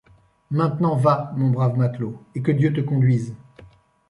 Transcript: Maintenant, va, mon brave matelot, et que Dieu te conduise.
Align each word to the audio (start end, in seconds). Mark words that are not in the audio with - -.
Maintenant, 0.49 0.95
va, 0.95 1.31
mon 1.37 1.51
brave 1.51 1.77
matelot, 1.77 2.19
et 2.33 2.41
que 2.41 2.51
Dieu 2.51 2.73
te 2.73 2.81
conduise. 2.81 3.35